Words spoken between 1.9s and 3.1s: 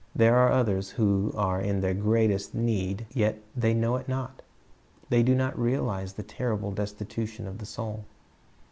greatest need